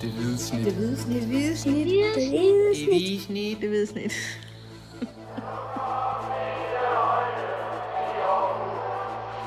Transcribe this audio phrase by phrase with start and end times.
[0.00, 0.64] Det hvide snit.
[0.64, 1.20] Det hvide snit.
[1.20, 1.86] Det hvide snit.
[1.86, 2.28] Det hvide Det
[2.88, 3.60] hvide snit.
[3.60, 4.12] Det hvide snit.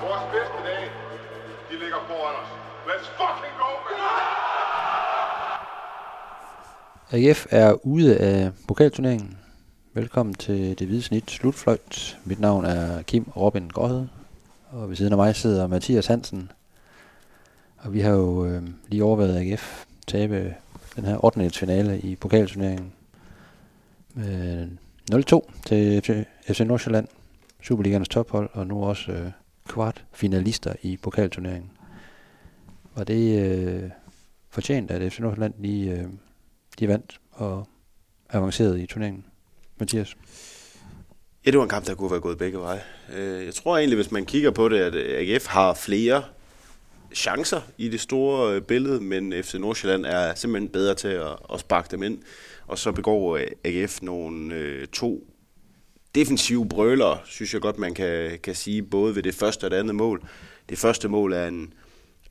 [0.03, 0.89] Vores bedste dage,
[1.69, 2.49] de ligger foran os.
[2.87, 3.97] Let's fucking go, man!
[7.11, 9.37] AGF er ude af pokalturneringen.
[9.93, 12.17] Velkommen til det hvide snit slutfløjt.
[12.25, 14.07] Mit navn er Kim Robin Gråhed,
[14.71, 16.51] og ved siden af mig sidder Mathias Hansen.
[17.77, 20.55] Og vi har jo øh, lige overvejet AGF tabe
[20.95, 21.49] den her 8.
[21.49, 22.93] finale i pokalturneringen
[24.13, 24.67] med
[25.11, 27.07] 0-2 til FC, FC Nordsjælland,
[27.61, 29.31] Superligans tophold, og nu også øh,
[29.67, 31.71] kvartfinalister i pokalturneringen.
[32.95, 33.89] Var det øh,
[34.49, 35.91] fortjent, at FC Nordsjælland lige...
[35.91, 36.05] Øh,
[36.79, 37.67] de vandt og
[38.29, 39.25] avancerede i turneringen.
[39.79, 40.17] Mathias?
[41.45, 42.81] Ja, det var en kamp, der kunne være gået begge veje.
[43.13, 46.23] Øh, jeg tror egentlig, hvis man kigger på det, at AGF har flere
[47.13, 51.59] chancer i det store øh, billede, men FC Nordsjælland er simpelthen bedre til at, at
[51.59, 52.19] sparke dem ind.
[52.67, 55.27] Og så begår øh, AGF nogle øh, to
[56.15, 59.77] defensive brøler, synes jeg godt, man kan, kan sige, både ved det første og det
[59.77, 60.23] andet mål.
[60.69, 61.73] Det første mål er en,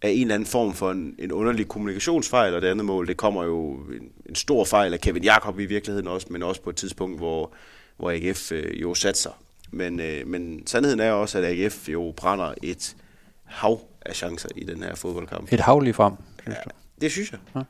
[0.02, 3.16] er en eller anden form for en, en underlig kommunikationsfejl, og det andet mål, det
[3.16, 6.70] kommer jo en, en stor fejl af Kevin Jakob i virkeligheden også, men også på
[6.70, 7.52] et tidspunkt, hvor,
[7.96, 9.30] hvor AGF øh, jo satser.
[9.70, 12.96] Men, øh, men sandheden er også, at AGF jo brænder et
[13.44, 15.52] hav af chancer i den her fodboldkamp.
[15.52, 16.70] Et hav lige frem, synes Ja, du?
[17.00, 17.40] det synes jeg.
[17.54, 17.60] Ja.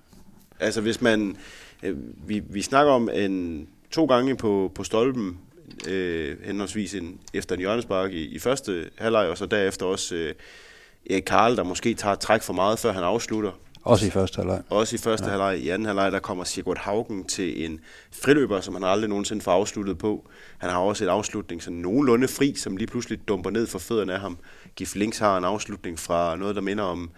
[0.60, 1.36] Altså hvis man,
[1.82, 1.96] øh,
[2.28, 5.38] vi, vi snakker om en to gange på, på stolpen,
[5.88, 10.34] øh, henholdsvis en, efter en hjørnespark i, i første halvleg, og så derefter også øh,
[11.10, 13.52] Erik Karl, der måske tager et træk for meget, før han afslutter.
[13.88, 14.62] Også i første halvleg.
[14.70, 15.30] Også i første ja.
[15.30, 15.58] halvleg.
[15.58, 17.80] I anden halvleg, der kommer Sigurd Haugen til en
[18.12, 20.28] friløber, som han aldrig nogensinde får afsluttet på.
[20.58, 24.14] Han har også et afslutning, sådan nogenlunde fri, som lige pludselig dumper ned for fødderne
[24.14, 24.38] af ham.
[24.76, 27.10] Gif Links har en afslutning fra noget, der minder om,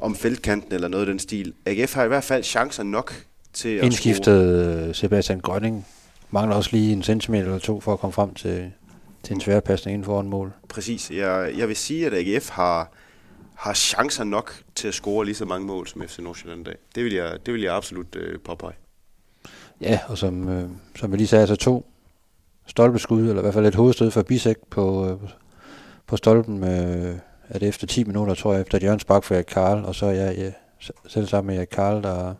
[0.00, 1.52] om feltkanten eller noget af den stil.
[1.66, 3.14] AGF har i hvert fald chancer nok
[3.52, 3.84] til at.
[3.84, 5.86] Indskiftet Sebastian Grønning
[6.30, 8.72] mangler også lige en centimeter eller to for at komme frem til,
[9.22, 10.52] til en sværpasning inden foran mål.
[10.68, 11.10] Præcis.
[11.10, 12.92] Jeg, jeg vil sige, at AGF har,
[13.62, 16.76] har chancer nok til at score lige så mange mål som FC Nordsjælland i dag.
[16.94, 18.72] Det vil jeg, det vil jeg absolut øh, påpege.
[19.80, 21.86] Ja, og som, øh, som vi lige sagde, så to
[22.66, 25.30] stolpeskud, eller i hvert fald et hovedstød for Bisek på, øh,
[26.06, 27.16] på stolpen øh,
[27.48, 30.06] er det efter 10 minutter, tror jeg, efter et hjørnspark for Erik Karl, og så
[30.06, 30.50] er jeg ja,
[31.08, 32.34] selv sammen med Erik Karl, der,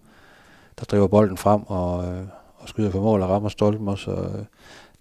[0.78, 2.22] der driver bolden frem og, øh,
[2.56, 4.11] og skyder på mål og rammer stolpen også.
[4.11, 4.44] Og, øh,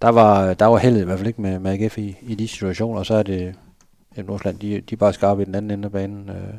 [0.01, 2.47] der var, der var heldet i hvert fald ikke med, med AGF i, i de
[2.47, 3.55] situationer, og så er det
[4.17, 6.29] ja, Nordsjælland, de, de er bare skarpe i den anden ende af banen.
[6.29, 6.53] Øh,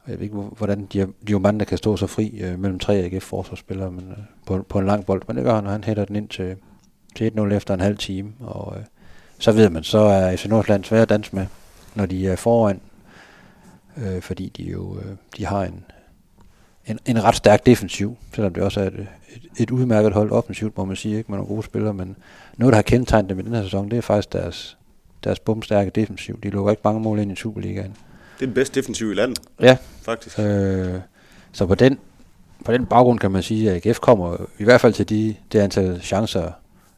[0.00, 2.28] og jeg ved ikke, hvordan de er, de er jo der kan stå så fri
[2.28, 5.22] øh, mellem tre AGF-forsvarsspillere men, øh, på, på en lang bold.
[5.26, 6.56] Men det gør han, og han hætter den ind til,
[7.14, 8.32] til 1-0 efter en halv time.
[8.40, 8.84] Og øh,
[9.38, 11.46] så ved man, så er FC Nordsjælland svære at danse med,
[11.94, 12.80] når de er foran.
[13.96, 15.84] Øh, fordi de jo øh, de har en,
[16.86, 20.76] en, en ret stærk defensiv, selvom det også er et, et, et udmærket hold offensivt,
[20.76, 21.94] må man sige, ikke med nogle gode spillere.
[21.94, 22.16] Men
[22.56, 24.78] noget, der har kendetegnet dem i den her sæson, det er faktisk deres,
[25.26, 26.40] deres bumstærke defensiv.
[26.42, 27.96] De lukker ikke mange mål ind i Superligaen.
[28.36, 30.38] Det er den bedste defensiv i landet, Ja, faktisk.
[30.38, 31.00] Øh,
[31.52, 31.98] så på den,
[32.64, 35.58] på den baggrund kan man sige, at AGF kommer i hvert fald til de, det
[35.58, 36.52] antal chancer,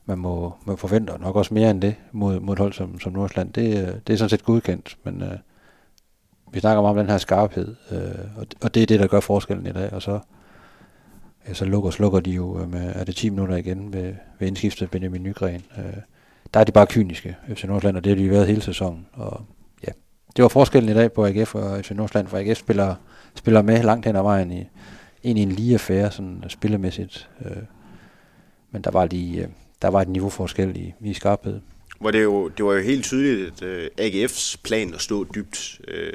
[0.06, 3.00] man må, må forvente, og nok også mere end det mod, mod et hold som,
[3.00, 3.52] som Nordsjælland.
[3.52, 5.38] Det, øh, det er sådan set godkendt, men øh,
[6.52, 7.98] vi snakker meget om den her skarphed, øh,
[8.36, 10.18] og, og det er det, der gør forskellen i dag, og så,
[11.48, 14.48] ja, så lukker, slukker de jo øh, med, er det 10 minutter igen ved, ved
[14.48, 15.62] indskiftet Benjamin Nygren.
[15.78, 15.84] Øh,
[16.54, 19.44] der er de bare kyniske, FC Nordsjælland, og det har de været hele sæsonen, og
[19.86, 19.92] ja,
[20.36, 22.94] det var forskellen i dag på AGF og FC Nordsjælland, for AGF spiller,
[23.34, 24.64] spiller med langt hen ad vejen i,
[25.24, 27.30] egentlig en lige affære, sådan øh, spillemæssigt.
[27.44, 27.62] Øh,
[28.70, 29.48] men der var lige, øh,
[29.82, 31.60] der var et niveauforskel i, i skarphed.
[32.00, 35.80] Hvor det, jo, det var jo helt tydeligt, at øh, AGF's plan at stå dybt.
[35.88, 36.12] Øh.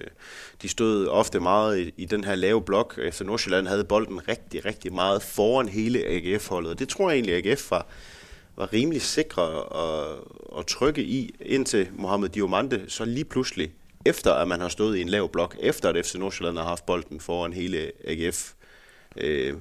[0.61, 2.99] De stod ofte meget i, i den her lave blok.
[3.03, 6.79] Efter Nordsjælland havde bolden rigtig, rigtig meget foran hele AGF-holdet.
[6.79, 7.87] Det tror jeg egentlig, AGF var,
[8.55, 10.17] var rimelig sikre og,
[10.53, 13.73] og trygge i, indtil Mohamed Diomande så lige pludselig,
[14.05, 16.85] efter at man har stået i en lav blok, efter at FC Nordsjælland har haft
[16.85, 18.53] bolden foran hele AGF,
[19.17, 19.53] øh,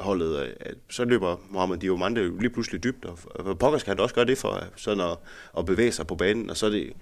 [0.00, 3.96] holdet, øh, så løber Mohamed Diomande jo lige pludselig dybt, og og pokker skal han
[3.96, 5.16] da også gøre det for sådan at,
[5.58, 6.92] at bevæge sig på banen, og så er det,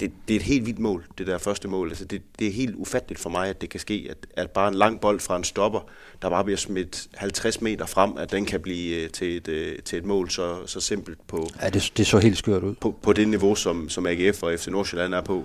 [0.00, 1.88] det, det er et helt vildt mål, det der første mål.
[1.88, 4.68] Altså det, det er helt ufatteligt for mig, at det kan ske, at, at bare
[4.68, 5.80] en lang bold fra en stopper,
[6.22, 9.78] der bare bliver smidt 50 meter frem, at den kan blive øh, til et, øh,
[9.84, 12.74] til et mål så, så simpelt på, Ja, det, det så helt skørt ud.
[12.74, 15.44] på, på det niveau, som, som AGF og FC Nordsjælland er på.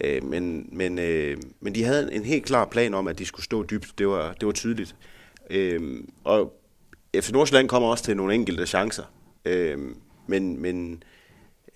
[0.00, 3.44] Øh, men, men, øh, men de havde en helt klar plan om, at de skulle
[3.44, 3.98] stå dybt.
[3.98, 4.96] Det var, det var tydeligt.
[5.50, 5.80] Øh,
[6.24, 6.52] og
[7.20, 9.02] FC Nordsjælland kommer også til nogle enkelte chancer.
[9.44, 9.78] Øh,
[10.26, 11.02] men men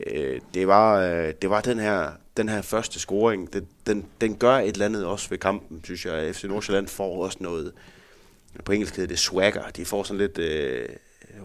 [0.06, 3.52] øh, det, var, øh, det var den her, den her første scoring.
[3.52, 6.34] Den, den, den gør et eller andet også ved kampen, synes jeg.
[6.34, 7.72] FC Nordsjælland får også noget,
[8.64, 9.62] på engelsk hedder det swagger.
[9.76, 10.88] De får sådan lidt øh,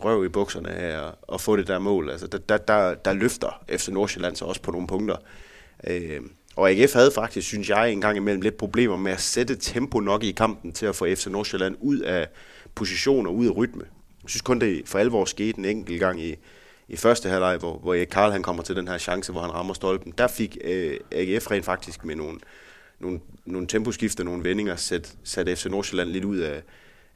[0.04, 2.10] røv i bukserne her, og, og få det der mål.
[2.10, 5.16] Altså, der, der, der, der løfter FC Nordsjælland så også på nogle punkter.
[5.88, 6.22] Øh,
[6.56, 10.00] og AGF havde faktisk, synes jeg, en gang imellem lidt problemer med at sætte tempo
[10.00, 12.28] nok i kampen til at få FC Nordsjælland ud af
[12.76, 13.84] positioner, ud af rytme.
[14.24, 16.36] Jeg synes kun, det for alvor skete en enkelt gang i,
[16.90, 19.74] i første halvleg, hvor, hvor Karl han kommer til den her chance, hvor han rammer
[19.74, 20.14] stolpen.
[20.18, 22.40] Der fik øh, AGF rent faktisk med nogle,
[23.00, 26.62] nogle, nogle temposkifter, nogle vendinger, sat, sat FC Nordsjælland lidt ud af,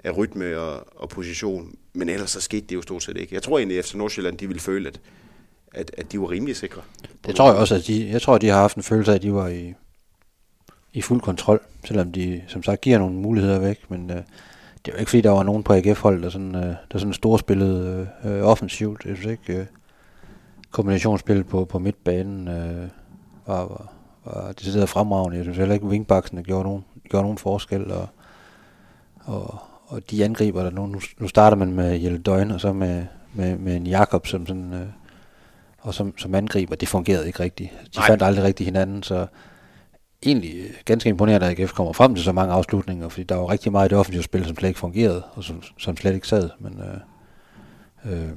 [0.03, 1.75] af rytme og, og position.
[1.93, 3.35] Men ellers så skete det jo stort set ikke.
[3.35, 4.99] Jeg tror egentlig, at FC Nordsjælland de ville føle, at,
[5.71, 6.81] at, at de var rimelig sikre.
[7.25, 9.15] Det tror jeg også, at de, jeg tror, at de har haft en følelse af,
[9.15, 9.73] at de var i,
[10.93, 14.21] i fuld kontrol, selvom de som sagt giver nogle muligheder væk, men øh,
[14.85, 17.13] det er jo ikke fordi, der var nogen på AGF-hold, der sådan, øh, der sådan
[17.13, 19.05] storspillede øh, offensivt.
[19.05, 19.65] Jeg synes ikke, øh,
[20.71, 22.87] kombinationsspil på, på midtbanen øh,
[23.47, 23.93] var, var,
[24.25, 25.37] var decideret fremragende.
[25.37, 28.07] Jeg synes heller ikke, at wingbacksene gjorde nogen, gjorde nogen forskel, og,
[29.25, 32.73] og, og de angriber der nu, nu, nu starter man med Jelle Døgn, og så
[32.73, 34.87] med, med, med en Jakob, som sådan, øh,
[35.79, 37.69] og som, som angriber, det fungerede ikke rigtigt.
[37.71, 38.07] De Nej.
[38.07, 39.27] fandt aldrig rigtig hinanden, så
[40.25, 43.51] egentlig øh, ganske imponerende, at AGF kommer frem til så mange afslutninger, fordi der var
[43.51, 46.27] rigtig meget i det offensive spil, som slet ikke fungerede, og som, som slet ikke
[46.27, 46.49] sad.
[46.59, 48.29] Men øh, øh,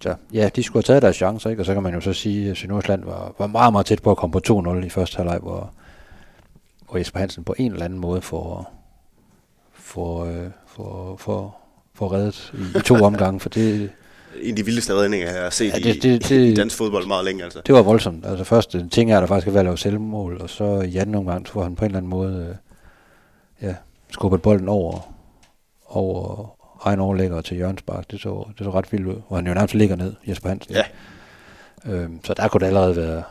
[0.00, 1.62] så, ja, de skulle have taget deres chancer, ikke?
[1.62, 4.10] og så kan man jo så sige, at Synordsland var, var meget, meget tæt på
[4.10, 5.72] at komme på 2-0 i første halvleg, hvor,
[6.88, 8.72] hvor Jesper Hansen på en eller anden måde får,
[9.72, 11.60] får, øh, får, får,
[11.94, 13.90] får reddet i, i to omgange, for det,
[14.42, 17.06] en af de vildeste redninger, jeg har set ja, det, det, det, i dansk fodbold
[17.06, 17.44] meget længe.
[17.44, 17.60] Altså.
[17.66, 18.26] Det var voldsomt.
[18.26, 20.96] Altså først en ting er, der faktisk er ved at lave selvmål, og så i
[20.96, 22.56] anden omgang, hvor han på en eller anden måde
[23.62, 23.74] øh, ja,
[24.10, 25.14] skubbet bolden over,
[25.86, 26.54] over
[26.84, 28.10] egen overlægger til Jørgens Bak.
[28.10, 30.74] Det så, det så ret vildt ud, hvor han jo nærmest ligger ned, Jesper Hansen.
[30.74, 30.84] Ja.
[31.86, 33.22] Øhm, så der kunne det allerede være,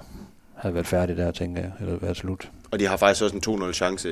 [0.55, 2.49] have været færdigt der, tænker jeg, eller været slut.
[2.71, 4.09] Og de har faktisk også en 2-0 chance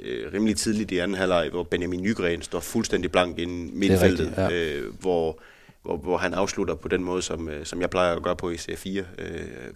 [0.00, 4.38] øh, rimelig tidligt i anden halvleg, hvor Benjamin Nygren står fuldstændig blank inden midtfeltet, rigtigt,
[4.38, 4.50] ja.
[4.50, 5.38] øh, hvor
[5.84, 8.50] hvor, hvor han afslutter på den måde, som, øh, som jeg plejer at gøre på
[8.50, 9.04] i C4, øh,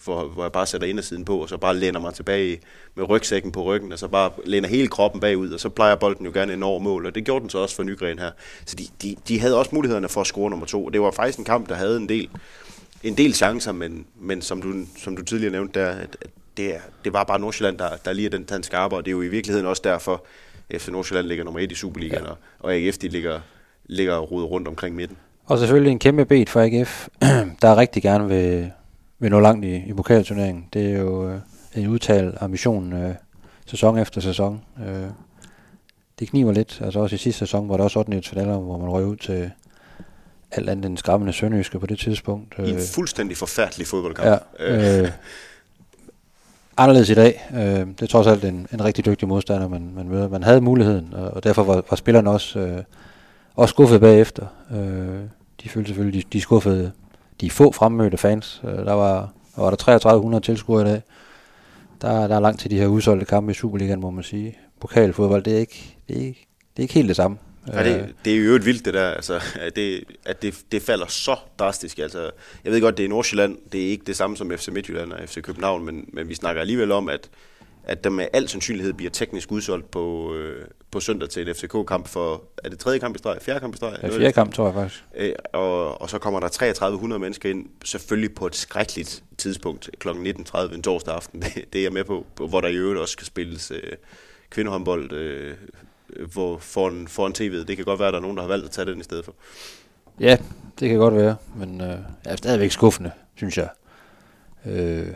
[0.05, 2.61] hvor, hvor jeg bare sætter indersiden på, og så bare læner mig tilbage
[2.95, 6.27] med rygsækken på ryggen, og så bare læner hele kroppen bagud, og så plejer bolden
[6.27, 8.31] jo gerne en over mål, og det gjorde den så også for Nygren her.
[8.67, 11.11] Så de, de, de havde også mulighederne for at score nummer to, og det var
[11.11, 12.29] faktisk en kamp, der havde en del,
[13.03, 16.17] en del chancer, men, men som, du, som du tidligere nævnte der, at,
[16.57, 16.75] det,
[17.05, 19.23] det var bare Nordsjælland, der, der lige er den tand skarpe, og det er jo
[19.23, 20.25] i virkeligheden også derfor,
[20.73, 22.31] FC Nordsjælland ligger nummer et i Superligaen, ja.
[22.31, 23.41] og, og AGF de ligger,
[23.87, 25.17] ligger rodet rundt omkring midten.
[25.49, 27.09] Og selvfølgelig en kæmpe bed for AGF,
[27.63, 28.71] der rigtig gerne vil,
[29.19, 30.67] vil nå langt i, i pokalturneringen.
[30.73, 31.41] Det er jo øh,
[31.75, 33.15] en udtalt ambition øh,
[33.67, 34.63] sæson efter sæson.
[34.87, 35.07] Øh,
[36.19, 36.81] det kniver lidt.
[36.85, 38.23] Altså også i sidste sæson var der også 8.
[38.23, 39.51] finaler, hvor man røg ud til
[40.51, 42.55] alt andet end skræmmende sønderjyske på det tidspunkt.
[42.59, 44.43] I en øh, fuldstændig forfærdelig fodboldkamp.
[44.59, 45.11] Ja, øh,
[46.77, 47.49] anderledes i dag.
[47.55, 50.29] Øh, det er trods alt en, en rigtig dygtig modstander, man, man møder.
[50.29, 52.83] Man havde muligheden, og, og derfor var, var spillerne også, øh,
[53.55, 54.47] også skuffet bagefter.
[54.71, 56.93] Øh, de følte selvfølgelig, de, de skuffede
[57.41, 58.61] de få fremmødte fans.
[58.65, 61.03] Øh, der var, der var der 3300 tilskuere i dag.
[62.01, 64.59] Der, der er langt til de her udsolgte kampe i Superligaen, må man sige.
[64.81, 66.47] Pokalfodbold, det er ikke, det er ikke,
[66.77, 67.39] det er ikke helt det samme.
[67.73, 68.09] Ja, det, øh.
[68.25, 71.37] det er jo et vildt det der, altså, at, det, at det, det falder så
[71.59, 71.99] drastisk.
[71.99, 72.31] Altså,
[72.65, 75.19] jeg ved godt, det er Nordsjælland, det er ikke det samme som FC Midtjylland og
[75.27, 77.29] FC København, men, men vi snakker alligevel om, at
[77.89, 82.09] at der med al sandsynlighed bliver teknisk udsolgt på, øh, på søndag til en FCK-kamp
[82.09, 83.39] for, er det tredje kamp i streg?
[83.43, 83.99] Fjerde kamp i streg?
[84.03, 85.05] Ja, fjerde kamp, tror jeg faktisk.
[85.17, 90.09] Øh, og, og så kommer der 3300 mennesker ind, selvfølgelig på et skrækkeligt tidspunkt, kl.
[90.09, 93.13] 19.30 en torsdag aften, det, det er jeg med på, hvor der i øvrigt også
[93.13, 93.93] skal spilles øh,
[94.51, 95.55] kvindehåndbold øh,
[96.33, 97.67] hvor foran, foran tv'et.
[97.67, 99.05] Det kan godt være, at der er nogen, der har valgt at tage den i
[99.05, 99.35] stedet for.
[100.21, 100.37] Ja,
[100.81, 103.69] det kan godt være, men øh, er stadigvæk skuffende, synes jeg.
[104.67, 105.07] Øh,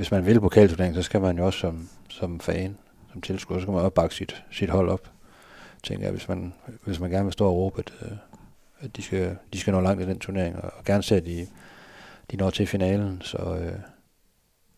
[0.00, 2.76] hvis man vil pokalturneringen, så skal man jo også som, som fan,
[3.12, 5.10] som tilskuer, så skal man også bakke sit, sit hold op.
[5.82, 6.52] Tænker jeg, hvis man,
[6.84, 8.16] hvis man gerne vil stå og råbe, at, øh,
[8.80, 11.26] at de, skal, de skal nå langt i den turnering, og, og gerne se, at
[11.26, 11.46] de,
[12.30, 13.22] de når til finalen.
[13.22, 13.72] Så øh,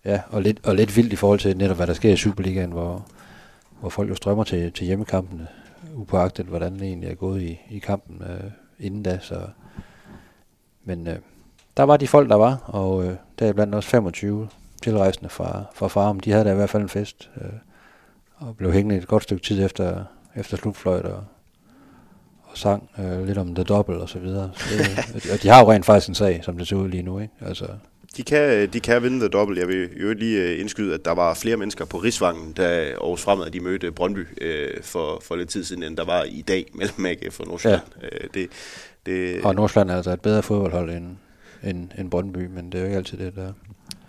[0.05, 2.73] ja, og lidt, og lidt vildt i forhold til netop, hvad der sker i Superligaen,
[2.73, 3.07] hvor,
[3.81, 5.47] hvor folk jo strømmer til, til hjemmekampene,
[5.95, 9.19] upåagtet hvordan det egentlig er gået i, i kampen øh, inden da.
[9.21, 9.41] Så,
[10.85, 11.19] men øh,
[11.77, 14.49] der var de folk, der var, og øh, der er blandt også 25
[14.83, 17.51] tilrejsende fra, fra Farum, de havde da i hvert fald en fest, øh,
[18.37, 20.05] og blev hængende et godt stykke tid efter,
[20.37, 21.25] efter slutfløjt, og,
[22.43, 24.51] og sang øh, lidt om The Double og så videre.
[24.55, 24.65] Så
[25.15, 27.19] det, og de har jo rent faktisk en sag, som det ser ud lige nu,
[27.19, 27.35] ikke?
[27.41, 27.67] Altså,
[28.17, 29.61] de kan, de kan vinde The Double.
[29.61, 33.23] Jeg vil jo lige øh, indskyde, at der var flere mennesker på Rigsvangen, da Aarhus
[33.23, 36.67] Fremad de mødte Brøndby øh, for, for lidt tid siden, end der var i dag
[36.75, 37.83] mellem AGF og Nordsjælland.
[38.03, 38.07] Ja.
[38.07, 38.49] Øh, det,
[39.07, 41.17] det, og Nordsjælland er altså et bedre fodboldhold end,
[41.63, 43.53] end, end Brøndby, men det er jo ikke altid det, der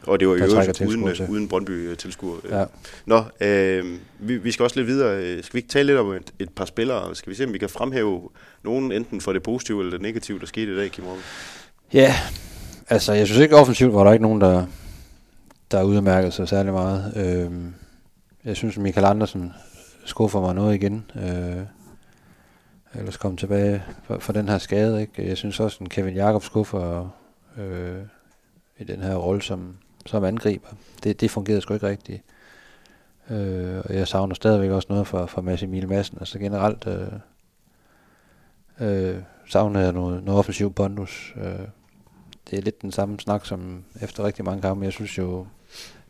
[0.08, 1.30] Og det var jo øvrigt uden, til.
[1.30, 2.38] uden Brøndby tilskuer.
[2.50, 2.66] Ja.
[3.06, 3.86] Nå, øh,
[4.20, 5.24] vi, vi skal også lidt videre.
[5.24, 7.16] Øh, Skal vi ikke tale lidt om et, et par spillere?
[7.16, 8.30] Skal vi se, om vi kan fremhæve
[8.64, 11.24] nogen enten for det positive eller det negative, der skete i dag, Kim Robben?
[11.94, 12.16] Ja,
[12.90, 14.66] altså jeg synes ikke offensivt var der ikke nogen, der,
[15.72, 17.14] der udmærkede sig særlig meget.
[17.16, 17.74] Øhm,
[18.46, 19.54] jeg synes, Michael Andersen
[20.06, 21.06] skuffer mig noget igen.
[21.16, 21.64] Øh,
[22.96, 25.02] ellers kom tilbage fra, fra den her skade.
[25.02, 25.28] Ikke?
[25.28, 27.10] Jeg synes også, at Kevin Jakob skuffer
[27.58, 27.98] øh,
[28.80, 30.68] i den her rolle som, som angriber.
[31.04, 32.24] Det, det fungerede sgu ikke rigtigt.
[33.30, 36.18] Øh, og jeg savner stadigvæk også noget fra, fra Mads Emil Madsen.
[36.20, 37.08] Altså generelt øh,
[38.80, 41.34] øh, savner jeg noget, noget offensiv bonus.
[41.36, 41.68] Øh,
[42.50, 44.86] det er lidt den samme snak som efter rigtig mange kampe.
[44.86, 45.48] Jeg synes jo,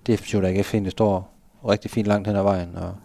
[0.08, 1.34] defensivt AGF egentlig står
[1.68, 2.76] rigtig fint langt hen ad vejen.
[2.76, 2.96] Og,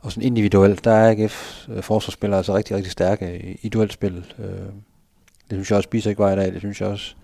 [0.00, 4.34] og sådan individuelt, der er AGF øh, forsvarsspillere altså rigtig, rigtig stærke i, i duelspil.
[4.38, 4.72] Øh,
[5.50, 6.52] det synes jeg også, Bisek var i dag.
[6.52, 7.16] Det synes jeg også,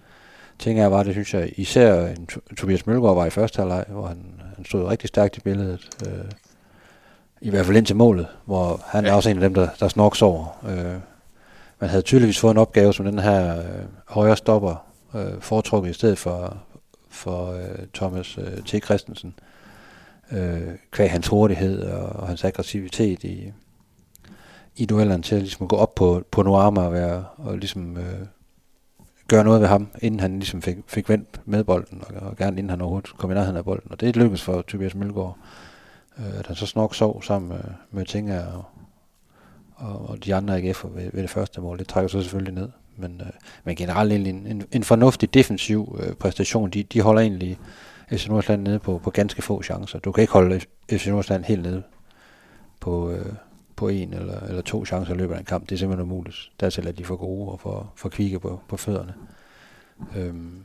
[0.58, 3.84] ting jeg var, det synes jeg især en To- Tobias Mølgaard var i første halvleg,
[3.88, 5.88] hvor han, han stod rigtig stærkt i billedet.
[6.06, 6.24] Øh,
[7.40, 9.10] I hvert fald ind til målet, hvor han ja.
[9.10, 10.64] er også en af dem, der, der snorks over.
[10.68, 11.00] Øh,
[11.80, 14.84] man havde tydeligvis fået en opgave som den her øh, højre stopper
[15.14, 16.56] øh, foretrukket i stedet for,
[17.08, 18.84] for øh, Thomas øh, T.
[18.84, 19.34] Christensen.
[20.32, 23.52] Øh, kvæg hans hurtighed og, og hans aggressivitet i,
[24.76, 28.26] i duellerne til at ligesom gå op på, på Noama og, være, og ligesom øh,
[29.28, 32.58] gøre noget ved ham, inden han ligesom fik, fik vendt med bolden, og, og gerne
[32.58, 33.92] inden han overhovedet kom i nærheden af bolden.
[33.92, 35.36] Og det lykkedes for Tobias Mølgaard,
[36.18, 38.64] øh, at han så snok sov sammen med, med Tinga og,
[39.74, 41.78] og, og de andre AGF'er ved, ved det første mål.
[41.78, 42.68] Det trækker så selvfølgelig ned.
[42.96, 43.32] Men, øh,
[43.64, 46.70] men generelt egentlig en, en, en fornuftig defensiv øh, præstation.
[46.70, 47.58] De, de holder egentlig
[48.12, 49.98] FC Nordsjælland nede på, på ganske få chancer.
[49.98, 51.82] Du kan ikke holde FC Nordsjælland helt nede
[52.80, 53.32] på, øh,
[53.84, 55.68] på en eller, eller to chancer i løbet af en kamp.
[55.68, 56.50] Det er simpelthen umuligt.
[56.60, 59.14] Der er de for gode og for, for kvikke på, på fødderne.
[60.16, 60.64] Øhm,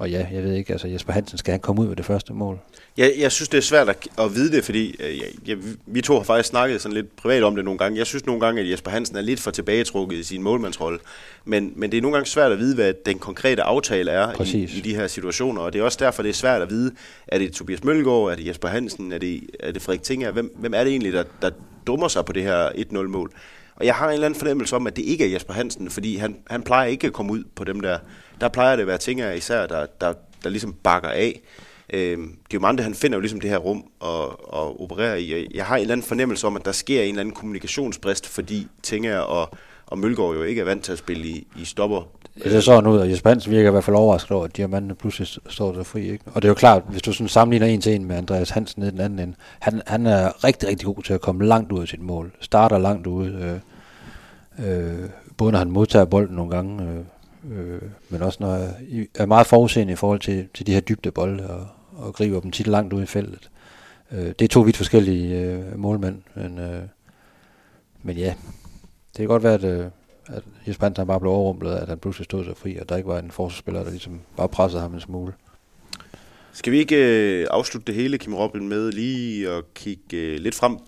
[0.00, 2.32] og ja, jeg ved ikke, altså Jesper Hansen, skal han komme ud ved det første
[2.32, 2.58] mål?
[2.96, 6.00] Jeg, jeg synes, det er svært at, at vide det, fordi øh, jeg, jeg, vi
[6.00, 7.98] to har faktisk snakket sådan lidt privat om det nogle gange.
[7.98, 10.98] Jeg synes nogle gange, at Jesper Hansen er lidt for tilbagetrukket i sin målmandsrolle.
[11.44, 14.62] Men, men det er nogle gange svært at vide, hvad den konkrete aftale er i,
[14.62, 15.62] i de her situationer.
[15.62, 16.92] Og det er også derfor, det er svært at vide,
[17.28, 20.30] er det Tobias Mølgaard, er det Jesper Hansen, er det, er det Frederik Tinger?
[20.30, 21.50] Hvem, hvem er det egentlig, der, der
[21.86, 23.32] dummer sig på det her 1-0-mål?
[23.76, 26.16] Og jeg har en eller anden fornemmelse om, at det ikke er Jesper Hansen, fordi
[26.16, 27.98] han, han plejer ikke at komme ud på dem der.
[28.40, 30.12] Der plejer det at være Tinger især, der, der,
[30.44, 31.40] der ligesom bakker af.
[31.92, 35.14] Øh, det er jo meget, han finder jo ligesom det her rum og, og opererer
[35.14, 35.46] i.
[35.54, 38.66] Jeg- har en eller anden fornemmelse om, at der sker en eller anden kommunikationsbrist, fordi
[38.82, 39.48] Tinger og,
[39.86, 42.08] og Mølgaard jo ikke er vant til at spille i, i stopper.
[42.44, 44.96] Det ser sådan ud, og Jesper Hansen virker i hvert fald overrasket over, at diamanten
[44.96, 46.10] pludselig står der fri.
[46.10, 46.24] Ikke?
[46.26, 48.80] Og det er jo klart, hvis du sådan sammenligner en til en med Andreas Hansen
[48.80, 51.80] nede den anden ende, han, han er rigtig, rigtig god til at komme langt ud
[51.82, 52.32] af sit mål.
[52.40, 53.60] Starter langt ude,
[54.58, 56.98] øh, øh, både når han modtager bolden nogle gange, øh,
[57.50, 61.10] øh, men også når I er meget forudseende i forhold til, til de her dybde
[61.10, 61.66] bolde, og,
[61.96, 63.50] og griber dem tit langt ud i feltet.
[64.12, 66.82] Øh, det er to vidt forskellige øh, målmænd, men, øh,
[68.02, 68.34] men ja,
[69.12, 69.86] det kan godt være, at, øh,
[70.26, 73.08] at Jesper Hansen bare blev overrumplet, at han pludselig stod så fri, og der ikke
[73.08, 75.32] var en forsvarsspiller, der ligesom bare pressede ham en smule.
[76.52, 80.54] Skal vi ikke øh, afslutte det hele, Kim Robin, med lige at kigge øh, lidt
[80.54, 80.78] frem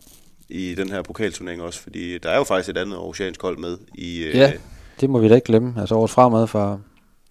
[0.49, 1.81] i den her pokalturnering også?
[1.81, 4.23] Fordi der er jo faktisk et andet oceansk hold med i...
[4.23, 4.53] Øh, Ja,
[5.03, 5.81] det må vi da ikke glemme.
[5.81, 6.79] Altså årets fremad fra,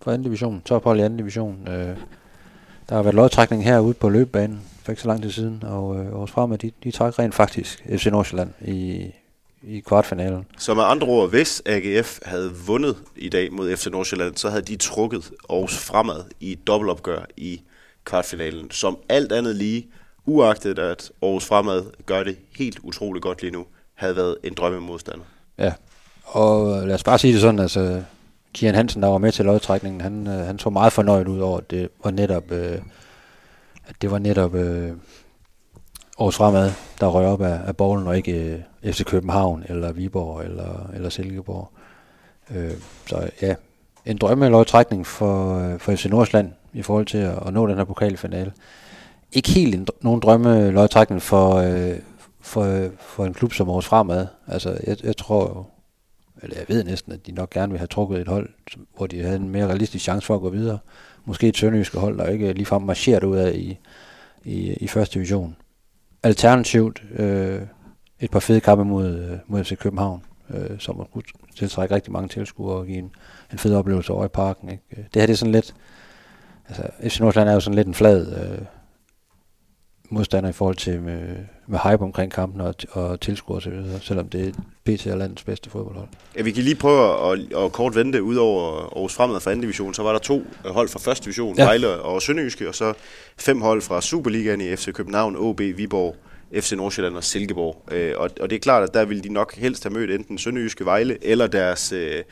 [0.02, 1.68] fra anden division, tophold i anden division.
[1.68, 1.98] Øh,
[2.90, 6.16] der har været lodtrækning herude på løbebanen for ikke så lang tid siden, og øh,
[6.16, 9.12] årets fremad, de, de træk rent faktisk FC Nordsjælland i,
[9.64, 10.46] i kvartfinalen.
[10.58, 14.62] Så med andre ord, hvis AGF havde vundet i dag mod FC Nordsjælland, så havde
[14.62, 17.62] de trukket Aarhus fremad i et dobbeltopgør i
[18.04, 18.72] kvartfinalen.
[18.72, 19.88] Som alt andet lige,
[20.26, 25.26] uagtet at Aarhus fremad gør det helt utroligt godt lige nu, havde været en drømmemodstander.
[25.58, 25.74] Ja,
[26.32, 28.04] og øh, lad os bare sige det sådan, altså
[28.54, 31.58] Kian Hansen, der var med til lodtrækningen, han, øh, han så meget fornøjet ud over,
[31.58, 32.78] at det var netop, øh,
[33.88, 34.92] at det var netop øh,
[36.18, 40.44] års fremad, der røg op af, af bolden, og ikke øh, FC København, eller Viborg,
[40.44, 41.70] eller, eller Silkeborg.
[42.56, 42.72] Øh,
[43.08, 43.56] så ja,
[44.06, 47.84] en drømmelodtrækning for, øh, for FC Nordsjælland i forhold til at, at nå den her
[47.84, 48.52] pokalfinale.
[49.32, 52.00] Ikke helt en, nogen drømmelodtrækning for, øh,
[52.42, 54.28] for, øh, for en klub som Aarhus Fremad.
[54.48, 55.66] Altså, jeg, jeg tror jo,
[56.44, 58.50] eller jeg ved næsten, at de nok gerne vil have trukket et hold,
[58.96, 60.80] hvor de havde en mere realistisk chance for at gå videre.
[61.26, 63.78] Måske et sønderjyske hold, der ikke ligefrem marcheret ud af i,
[64.44, 65.56] i, i første division.
[66.24, 67.62] Alternativt øh,
[68.20, 71.24] et par fede kampe mod, øh, mod FC København, øh, som har kunne
[71.56, 73.12] tiltrække rigtig mange tilskuere og give en,
[73.52, 74.70] en fed oplevelse over i parken.
[74.70, 74.84] Ikke?
[74.96, 75.76] Det her det er sådan lidt,
[76.70, 78.66] altså FC Nordsjælland er jo sådan lidt en flad øh,
[80.12, 81.22] modstander i forhold til med,
[81.68, 84.52] med hype omkring kampen og, og tilskuer osv., selvom det er
[84.84, 86.08] BT er landets bedste fodboldhold.
[86.38, 89.62] Ja, vi kan lige prøve at, at kort vente ud over Aarhus Fremad fra anden
[89.62, 89.94] division.
[89.94, 91.64] Så var der to hold fra første division, ja.
[91.64, 92.94] Vejle og Sønderjyske, og så
[93.38, 96.16] fem hold fra Superligaen i FC København, OB, Viborg,
[96.54, 97.84] FC Nordsjælland og Silkeborg.
[97.92, 100.38] Øh, og, og det er klart, at der ville de nok helst have mødt enten
[100.38, 102.24] Sønderjyske Vejle eller deres øh,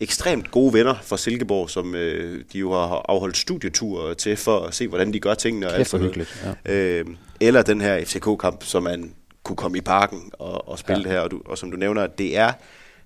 [0.00, 4.74] ekstremt gode venner fra Silkeborg, som øh, de jo har afholdt studietur til for at
[4.74, 5.66] se, hvordan de gør tingene.
[5.66, 6.72] Og alt for hyggeligt, ja.
[6.72, 7.06] øh,
[7.40, 11.08] Eller den her FCK-kamp, som man kunne komme i parken og, og spille ja.
[11.08, 11.20] det her.
[11.20, 12.52] Og, du, og som du nævner, det er,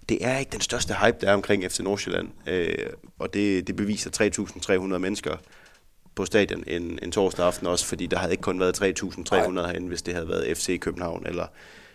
[0.08, 2.28] det er ikke den største hype, der er omkring FC Nordsjælland.
[2.46, 2.75] Øh,
[3.18, 4.11] og det, det beviser
[4.70, 5.37] 3.300 mennesker
[6.14, 9.88] på stadion en, en torsdag aften også, fordi der havde ikke kun været 3.300 herinde,
[9.88, 11.46] hvis det havde været FC København eller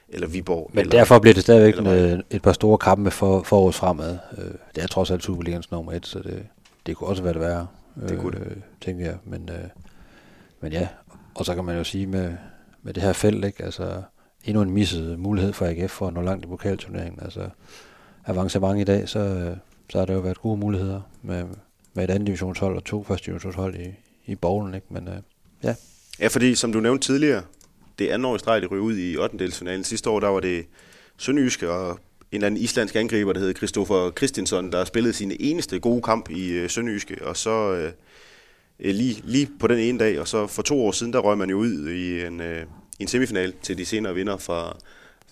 [0.09, 0.71] eller Viborg.
[0.73, 4.17] Men eller, derfor bliver det stadigvæk en, et par store kampe for, for året fremad.
[4.37, 6.45] Øh, det er trods alt Superligans nummer et, så det,
[6.85, 7.67] det kunne også være det værre,
[8.09, 9.17] det kunne øh, tænker jeg.
[9.25, 9.69] Men, øh,
[10.61, 10.87] men ja,
[11.35, 12.33] og så kan man jo sige med,
[12.83, 13.63] med det her felt, ikke?
[13.63, 14.01] Altså,
[14.45, 17.23] endnu en misset mulighed for AGF for at nå langt i pokalturneringen.
[17.23, 17.49] Altså,
[18.25, 19.53] avancement i dag, så,
[19.89, 21.43] så har der jo været gode muligheder med,
[21.93, 23.87] med et andet divisionshold og to første divisionshold i,
[24.25, 24.87] i bowlen, ikke?
[24.89, 25.13] Men øh,
[25.63, 25.75] ja.
[26.19, 27.41] Ja, fordi som du nævnte tidligere,
[27.99, 29.37] det andet år i streg, det ryger ud i 8.
[29.37, 29.83] delsfinalen.
[29.83, 30.65] Sidste år, der var det
[31.17, 31.99] Sønderjyske og
[32.31, 36.49] en anden islandsk angriber, der hed Christoffer Christinsson, der spillede sin eneste gode kamp i
[36.49, 37.91] øh, Sønderjyske, og så øh,
[38.79, 41.49] lige, lige på den ene dag, og så for to år siden, der røg man
[41.49, 42.63] jo ud i en, øh,
[42.99, 44.77] en semifinal til de senere vinder fra,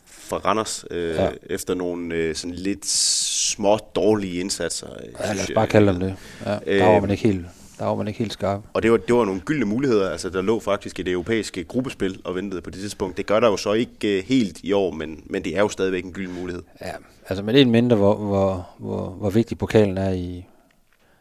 [0.06, 1.30] fra Randers, øh, ja.
[1.44, 4.88] efter nogle øh, sådan lidt små dårlige indsatser.
[5.20, 6.16] Ja, lad os bare kalde dem det.
[6.46, 7.46] Ja, der var man ikke helt
[7.80, 8.62] der var man ikke helt skarp.
[8.74, 10.10] Og det var, det var nogle gyldne muligheder.
[10.10, 13.18] Altså, der lå faktisk et europæiske gruppespil og ventede på det tidspunkt.
[13.18, 15.70] Det gør der jo så ikke uh, helt i år, men, men det er jo
[15.70, 16.64] stadigvæk en gylden mulighed.
[16.82, 16.92] Ja,
[17.30, 20.46] altså med en mindre, hvor, hvor, hvor, hvor vigtig pokalen er i,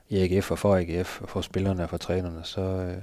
[0.09, 3.03] i AGF og for AGF og for spillerne og for trænerne, så, uh,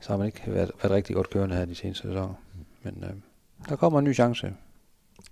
[0.00, 2.34] så har man ikke været, været rigtig godt kørende her de seneste sæsoner.
[2.82, 3.08] Men uh,
[3.68, 4.52] der kommer en ny chance.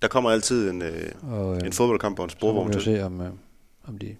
[0.02, 2.82] Der kommer altid en, uh, og, uh, en fodboldkamp og en sporvogn til.
[2.82, 3.26] Så må vi se, om, uh,
[3.88, 4.16] om de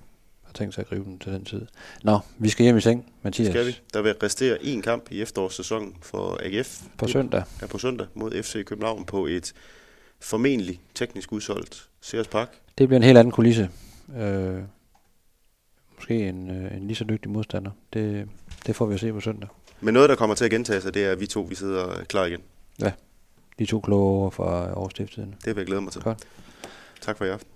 [0.52, 1.66] har tænkt sig at gribe den til den tid.
[2.02, 3.48] Nå, vi skal hjem i seng, Mathias.
[3.48, 3.78] Skal vi.
[3.94, 6.82] Der vil restere én kamp i efterårssæsonen for AGF.
[6.98, 7.42] På søndag.
[7.62, 9.52] Ja, på søndag mod FC København på et
[10.20, 12.48] formentlig teknisk udsolgt Sears Park.
[12.78, 13.70] Det bliver en helt anden kulisse.
[14.18, 14.58] Øh,
[15.96, 17.70] måske en, øh, en lige så dygtig modstander.
[17.92, 18.28] Det,
[18.66, 19.48] det får vi at se på søndag.
[19.80, 22.04] Men noget, der kommer til at gentage sig, det er, at vi to vi sidder
[22.04, 22.40] klar igen.
[22.80, 22.92] Ja,
[23.58, 25.34] de to kloge fra årstiftiden.
[25.44, 26.02] Det vil jeg glæde mig til.
[26.02, 26.18] Godt.
[27.00, 27.51] Tak for i aften.